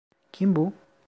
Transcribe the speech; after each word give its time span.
Kim 0.31 0.55
bu? 0.55 0.73